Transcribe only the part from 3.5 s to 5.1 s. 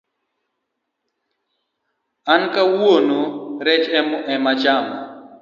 rech emechamo